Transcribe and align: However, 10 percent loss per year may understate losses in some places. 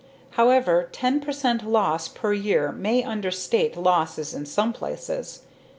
However, 0.31 0.89
10 0.91 1.19
percent 1.19 1.63
loss 1.63 2.07
per 2.07 2.33
year 2.33 2.71
may 2.71 3.03
understate 3.03 3.77
losses 3.77 4.33
in 4.33 4.47
some 4.47 4.73
places. 4.73 5.41